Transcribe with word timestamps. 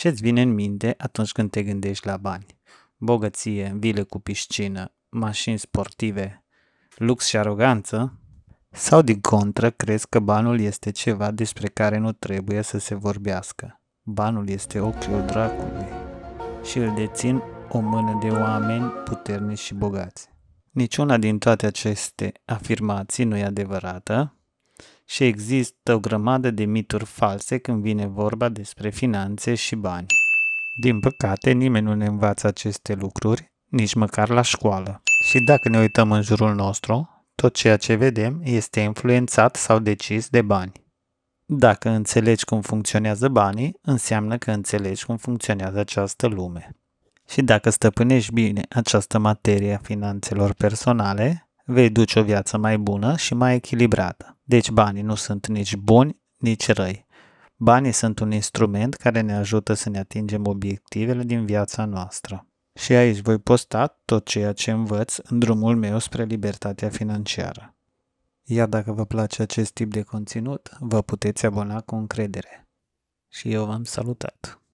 Ce-ți 0.00 0.22
vine 0.22 0.40
în 0.40 0.54
minte 0.54 0.94
atunci 0.98 1.32
când 1.32 1.50
te 1.50 1.62
gândești 1.62 2.06
la 2.06 2.16
bani? 2.16 2.46
Bogăție, 2.96 3.76
vile 3.78 4.02
cu 4.02 4.18
piscină, 4.18 4.92
mașini 5.08 5.58
sportive, 5.58 6.44
lux 6.96 7.26
și 7.26 7.36
aroganță? 7.36 8.20
Sau 8.70 9.02
din 9.02 9.20
contră 9.20 9.70
crezi 9.70 10.08
că 10.08 10.18
banul 10.18 10.60
este 10.60 10.90
ceva 10.90 11.30
despre 11.30 11.68
care 11.68 11.98
nu 11.98 12.12
trebuie 12.12 12.62
să 12.62 12.78
se 12.78 12.94
vorbească? 12.94 13.80
Banul 14.02 14.48
este 14.48 14.80
ochiul 14.80 15.24
dracului 15.26 15.86
și 16.64 16.78
îl 16.78 16.94
dețin 16.94 17.42
o 17.68 17.78
mână 17.78 18.18
de 18.22 18.28
oameni 18.28 18.84
puternici 19.04 19.58
și 19.58 19.74
bogați. 19.74 20.28
Niciuna 20.70 21.16
din 21.16 21.38
toate 21.38 21.66
aceste 21.66 22.32
afirmații 22.44 23.24
nu 23.24 23.36
e 23.36 23.44
adevărată 23.44 24.35
și 25.06 25.24
există 25.24 25.94
o 25.94 25.98
grămadă 25.98 26.50
de 26.50 26.64
mituri 26.64 27.04
false 27.04 27.58
când 27.58 27.82
vine 27.82 28.06
vorba 28.06 28.48
despre 28.48 28.90
finanțe 28.90 29.54
și 29.54 29.74
bani. 29.74 30.06
Din 30.80 31.00
păcate, 31.00 31.50
nimeni 31.50 31.86
nu 31.86 31.94
ne 31.94 32.06
învață 32.06 32.46
aceste 32.46 32.94
lucruri, 32.94 33.52
nici 33.66 33.94
măcar 33.94 34.28
la 34.28 34.42
școală. 34.42 35.02
Și 35.24 35.40
dacă 35.40 35.68
ne 35.68 35.78
uităm 35.78 36.12
în 36.12 36.22
jurul 36.22 36.54
nostru, 36.54 37.24
tot 37.34 37.54
ceea 37.54 37.76
ce 37.76 37.94
vedem 37.94 38.40
este 38.44 38.80
influențat 38.80 39.56
sau 39.56 39.78
decis 39.78 40.28
de 40.28 40.42
bani. 40.42 40.72
Dacă 41.44 41.88
înțelegi 41.88 42.44
cum 42.44 42.60
funcționează 42.60 43.28
banii, 43.28 43.78
înseamnă 43.82 44.38
că 44.38 44.50
înțelegi 44.50 45.04
cum 45.04 45.16
funcționează 45.16 45.78
această 45.78 46.26
lume. 46.26 46.76
Și 47.28 47.42
dacă 47.42 47.70
stăpânești 47.70 48.32
bine 48.32 48.62
această 48.68 49.18
materie 49.18 49.74
a 49.74 49.78
finanțelor 49.78 50.52
personale, 50.52 51.48
vei 51.64 51.90
duce 51.90 52.18
o 52.18 52.22
viață 52.22 52.56
mai 52.58 52.78
bună 52.78 53.16
și 53.16 53.34
mai 53.34 53.54
echilibrată. 53.54 54.35
Deci 54.48 54.70
banii 54.70 55.02
nu 55.02 55.14
sunt 55.14 55.46
nici 55.46 55.76
buni, 55.76 56.20
nici 56.36 56.68
răi. 56.68 57.06
Banii 57.56 57.92
sunt 57.92 58.18
un 58.18 58.32
instrument 58.32 58.94
care 58.94 59.20
ne 59.20 59.34
ajută 59.34 59.72
să 59.72 59.90
ne 59.90 59.98
atingem 59.98 60.46
obiectivele 60.46 61.22
din 61.22 61.44
viața 61.46 61.84
noastră. 61.84 62.48
Și 62.74 62.92
aici 62.92 63.20
voi 63.20 63.38
posta 63.38 64.00
tot 64.04 64.26
ceea 64.26 64.52
ce 64.52 64.70
învăț 64.70 65.16
în 65.16 65.38
drumul 65.38 65.76
meu 65.76 65.98
spre 65.98 66.24
libertatea 66.24 66.88
financiară. 66.88 67.76
Iar 68.42 68.68
dacă 68.68 68.92
vă 68.92 69.04
place 69.04 69.42
acest 69.42 69.72
tip 69.72 69.90
de 69.90 70.02
conținut, 70.02 70.70
vă 70.80 71.02
puteți 71.02 71.46
abona 71.46 71.80
cu 71.80 71.94
încredere. 71.94 72.68
Și 73.28 73.52
eu 73.52 73.64
v-am 73.64 73.84
salutat! 73.84 74.60